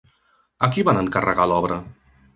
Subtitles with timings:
[0.67, 1.79] A qui van encarregar l'obra?